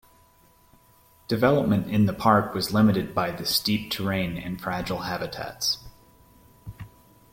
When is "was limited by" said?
2.55-3.29